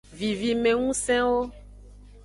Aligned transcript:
Vivimengusenwo. 0.17 1.39